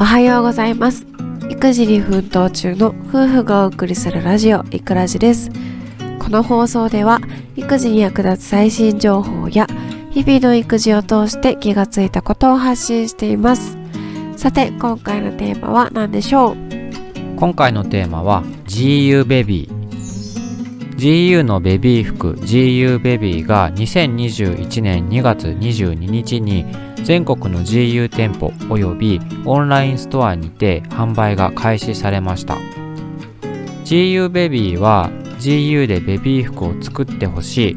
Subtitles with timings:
[0.00, 1.04] おはようございます。
[1.50, 5.50] 育児に奮闘中の夫婦がお送りするラジオいくらじです。
[6.18, 7.20] この放送では
[7.54, 9.66] 育児に役立つ最新情報や
[10.10, 13.76] 日々の育児を通して気がついたことを発信しています。
[14.38, 16.56] さて今回のテーマは何でしょう？
[17.36, 20.96] 今回のテーマは GU ベビー。
[20.96, 26.64] GU のベビー服 GU ベビーが2021年2月22日に
[27.04, 32.58] 全国の GU 店舗およびオンラインストアにて販売が開始されました。
[33.84, 37.76] GU ベビーは GU でベビー服を作ってほしい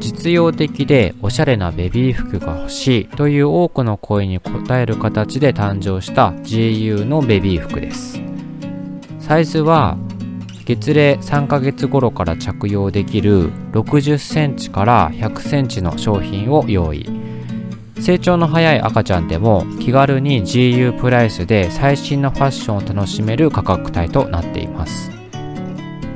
[0.00, 4.42] 実用的でおしゃれなベビー服が欲しいという多くの声に応
[4.74, 8.20] える形で誕生した GU のベビー服です。
[9.18, 9.96] サイズは
[10.66, 17.25] 月齢3ヶ月頃から着用できる60センチから100センチの商品を用意。
[17.98, 25.10] 成長の早い赤ちゃんでも気軽に GU プライスで最新のファッションを楽しめる価格帯となっています。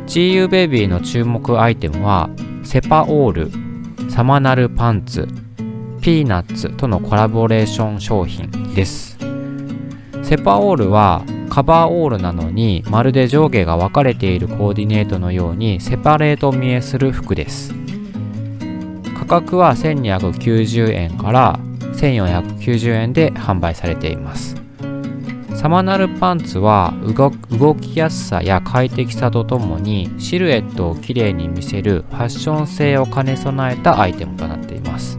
[0.06, 2.31] GU ベビーの注目アイテムは
[2.64, 5.28] セパオールサマナルパンツ
[6.00, 9.19] ピーナッツとのコラボレーション商品です。
[10.22, 17.75] セパオールはカバーオールなのにまるで上下が分かれているコーディネートのようにセパレート見えする服です。
[19.19, 21.59] 価格は1290円から
[22.01, 24.56] 1490円で販売されています。
[25.55, 26.95] サマナルパンツは
[27.51, 35.19] 動きやすさや快適さとともにシルエットをきれいに見せるファッション性を兼ね備えたアイテムとなっています。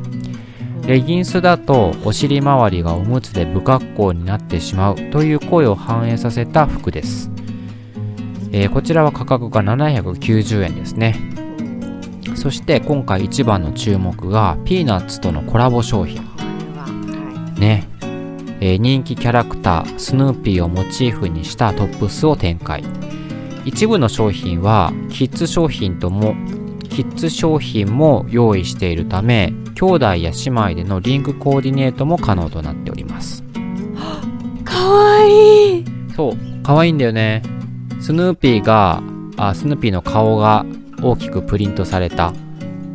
[0.87, 7.29] レギンスだとお尻周りがおむつで不格好になってしまうという声を反映させた服です、
[8.51, 11.15] えー、こちらは価格が790円ですね。
[12.35, 16.30] そして今回一番の注目がピーナッツとのコラボ商品。
[17.61, 17.87] ね、
[18.59, 22.83] えー、人気キャラクタースヌーピーをモチーフにしたトップスを展開。
[23.65, 26.33] 一部の商品はキッズ商品とも
[26.89, 33.43] キッズ商品も用意しているため兄弟や姉妹でのリングコーディネートも可能となっております。
[34.65, 35.85] かわいい。
[36.15, 37.43] そうかわいいんだよね。
[37.99, 39.03] スヌーピーが
[39.37, 40.65] あスヌーピーの顔が
[41.03, 42.33] 大きくプリントされた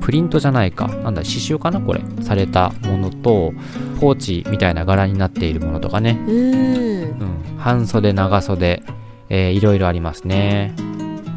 [0.07, 0.87] プリントじゃないか。
[0.87, 2.01] なんだ刺繍かなこれ。
[2.23, 3.53] されたものと
[4.01, 6.17] ポーチみたいな柄になっているものとかね。
[6.29, 7.57] うん。
[7.59, 8.85] 半袖長袖、
[9.29, 10.77] えー、いろいろありますね。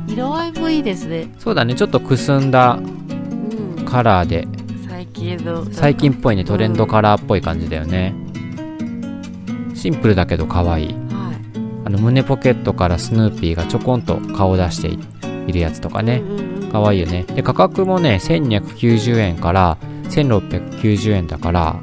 [0.07, 1.33] 色合いもいいですね。
[1.39, 1.73] そうだね。
[1.73, 2.79] ちょっとくすんだ
[3.85, 4.47] カラーで、
[4.87, 5.65] 最近の。
[5.71, 6.43] 最近っぽいね。
[6.43, 8.13] トレンドカラーっぽい感じだよね、
[9.73, 10.95] シンプルだけど可愛い、はい、
[11.85, 14.89] あの胸ポケットからスヌーピーがちょこんと顔を出して
[15.47, 16.21] いるやつとかね、
[16.71, 17.23] 可愛いよね。
[17.23, 19.77] で価格もね1290円から
[20.09, 21.79] 1690円だから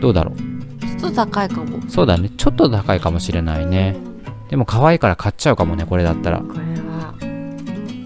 [0.00, 0.36] どうだろう？
[1.00, 1.80] ちょっと高いかも。
[1.88, 2.28] そうだね。
[2.36, 3.96] ちょっと高いかもしれないね、
[4.48, 6.40] でも可愛いから買っちゃうかもねこれだったら。
[6.40, 7.14] これは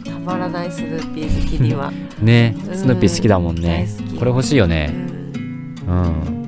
[0.05, 1.93] たまらないスヌーピー好きには。
[2.21, 2.57] ね。
[2.73, 4.93] スヌーピー好きだもんね、これ欲しいよね。
[5.87, 6.47] うん、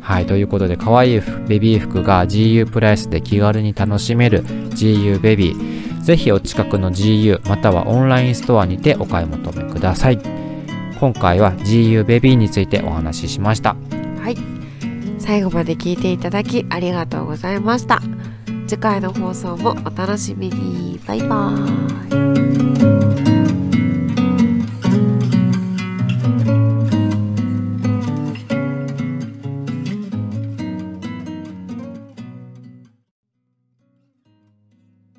[0.00, 10.18] はいということで可愛いベビー服が GU プライスで気軽に楽しめる GU ベビーぜひお近くの GU またはオンラインストアにてお買い求めください。
[10.98, 13.76] 今回は GU ベビーについてお話ししました。
[14.22, 14.36] はい。
[15.18, 18.00] 最後まで聞いていただきありがとうございました。
[18.66, 21.00] 次回の放送もお楽しみに。
[21.06, 21.79] バイバーイ。